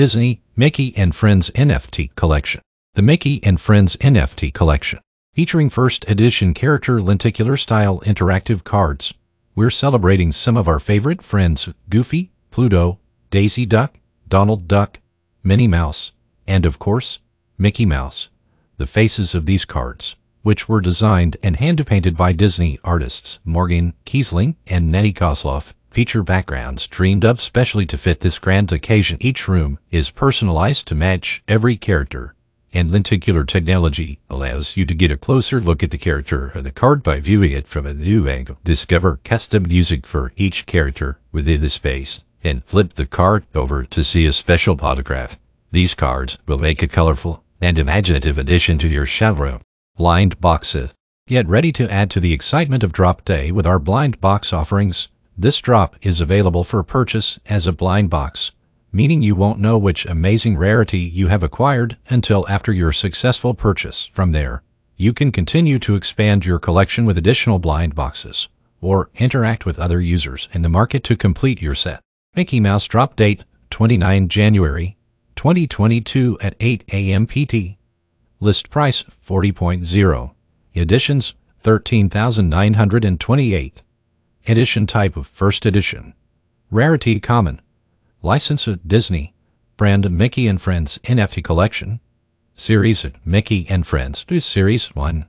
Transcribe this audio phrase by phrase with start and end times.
[0.00, 2.62] Disney, Mickey and Friends NFT Collection.
[2.94, 4.98] The Mickey and Friends NFT Collection.
[5.34, 9.12] Featuring first edition character lenticular style interactive cards.
[9.54, 12.98] We're celebrating some of our favorite friends Goofy, Pluto,
[13.30, 15.00] Daisy Duck, Donald Duck,
[15.42, 16.12] Minnie Mouse,
[16.46, 17.18] and of course,
[17.58, 18.30] Mickey Mouse.
[18.78, 24.56] The faces of these cards, which were designed and hand-painted by Disney artists Morgane Keesling
[24.66, 29.18] and Naty Kosloff, feature backgrounds dreamed up specially to fit this grand occasion.
[29.20, 32.34] Each room is personalized to match every character,
[32.72, 36.70] and lenticular technology allows you to get a closer look at the character or the
[36.70, 38.58] card by viewing it from a new angle.
[38.62, 44.04] Discover custom music for each character within the space, and flip the card over to
[44.04, 45.38] see a special autograph.
[45.72, 49.60] These cards will make a colorful and imaginative addition to your showroom.
[49.96, 50.94] Blind boxes.
[51.26, 55.08] Get ready to add to the excitement of drop day with our blind box offerings.
[55.40, 58.50] This drop is available for purchase as a blind box,
[58.92, 64.10] meaning you won't know which amazing rarity you have acquired until after your successful purchase.
[64.12, 64.62] From there,
[64.98, 68.50] you can continue to expand your collection with additional blind boxes
[68.82, 72.02] or interact with other users in the market to complete your set.
[72.36, 74.98] Mickey Mouse drop date 29 January
[75.36, 77.26] 2022 at 8 a.m.
[77.26, 77.78] PT.
[78.40, 80.34] List price 40.0.
[80.74, 83.82] Editions 13,928.
[84.48, 86.14] Edition type of first edition.
[86.70, 87.60] Rarity common.
[88.22, 89.34] License of Disney.
[89.76, 92.00] Brand Mickey and Friends NFT collection.
[92.54, 95.26] Series Mickey and Friends Series 1.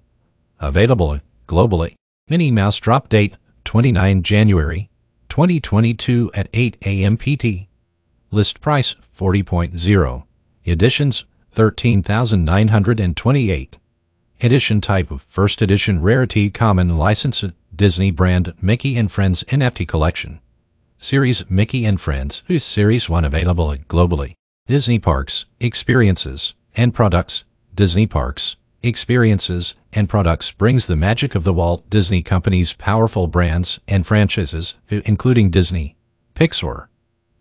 [0.60, 1.96] Available globally.
[2.30, 4.90] Minnie Mouse drop date 29 January
[5.28, 7.18] 2022 at 8 a.m.
[7.18, 7.68] PT.
[8.32, 10.24] List price 40.0.
[10.66, 13.78] Editions 13,928.
[14.42, 17.44] Edition type of first edition rarity common license
[17.82, 20.40] Disney brand Mickey and Friends NFT collection.
[21.00, 24.36] Series Mickey and Friends is Series 1 available globally.
[24.68, 27.44] Disney Parks, Experiences, and Products.
[27.74, 33.80] Disney Parks, Experiences, and Products brings the magic of the Walt Disney Company's powerful brands
[33.88, 35.96] and franchises, including Disney,
[36.36, 36.86] Pixar,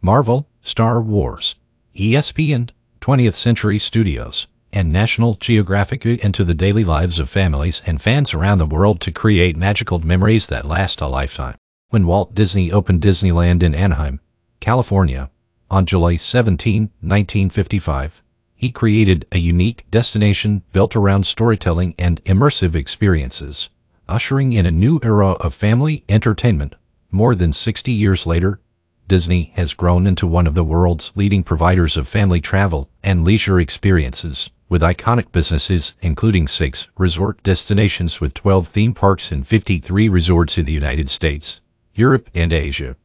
[0.01, 1.57] Marvel, Star Wars,
[1.95, 2.71] ESPN,
[3.03, 8.59] 20th Century Studios, and National Geographic into the daily lives of families and fans around
[8.59, 11.57] the world to create magical memories that last a lifetime.
[11.89, 14.21] When Walt Disney opened Disneyland in Anaheim,
[14.61, 15.31] California,
[15.71, 18.23] on July 17, 1955,
[18.55, 23.71] he created a unique destination built around storytelling and immersive experiences,
[24.09, 26.75] ushering in a new era of family entertainment.
[27.11, 28.61] More than 60 years later,
[29.09, 33.59] Disney has grown into one of the world's leading providers of family travel and leisure
[33.59, 40.57] experiences with iconic businesses including six resort destinations with 12 theme parks and 53 resorts
[40.57, 41.61] in the United States,
[41.93, 42.97] Europe, and Asia.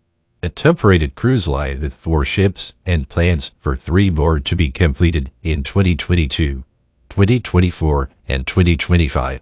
[0.43, 5.31] A top-rated cruise line with four ships and plans for three more to be completed
[5.41, 6.63] in 2022,
[7.09, 9.41] 2024, and 2025.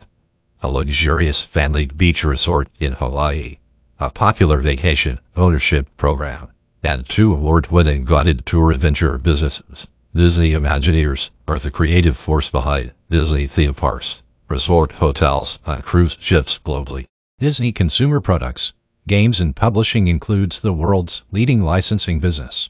[0.62, 3.58] A luxurious family beach resort in Hawaii.
[4.00, 6.48] A popular vacation ownership program.
[6.82, 9.88] And two award-winning guided tour adventure businesses.
[10.16, 16.60] Disney Imagineers are the creative force behind Disney theme parks, resort hotels, and cruise ships
[16.64, 17.06] globally.
[17.40, 18.74] Disney Consumer Products,
[19.08, 22.70] Games and Publishing includes the world's leading licensing business.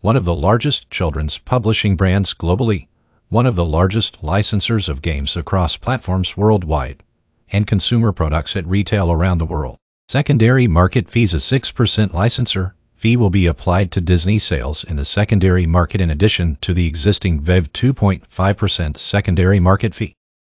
[0.00, 2.86] One of the largest children's publishing brands globally,
[3.28, 7.02] one of the largest licensors of games across platforms worldwide,
[7.52, 9.76] and consumer products at retail around the world.
[10.08, 15.04] Secondary market fees a 6% licensor, fee will be applied to Disney sales in the
[15.04, 20.17] secondary market in addition to the existing VeVe 2.5% secondary market fee.